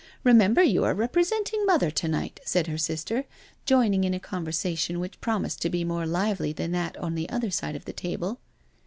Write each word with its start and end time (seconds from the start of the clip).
Remember 0.23 0.63
you 0.63 0.83
are 0.83 0.95
represent 0.95 1.53
ing 1.53 1.63
Mother 1.67 1.91
to 1.91 2.07
night," 2.07 2.39
said 2.43 2.65
her 2.65 2.77
sister, 2.79 3.25
joining 3.67 4.03
in 4.03 4.15
a 4.15 4.19
con 4.19 4.43
versation 4.43 4.97
which 4.97 5.21
promised 5.21 5.61
to 5.61 5.69
be 5.69 5.83
more 5.83 6.07
lively 6.07 6.51
than 6.51 6.71
that 6.71 6.97
on 6.97 7.15
her 7.15 7.51
side 7.51 7.75
of 7.75 7.85
the 7.85 7.93
table. 7.93 8.39